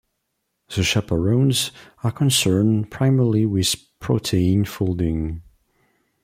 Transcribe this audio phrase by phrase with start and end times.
[0.75, 1.69] The chaperones
[2.03, 5.43] are concerned primarily with protein folding.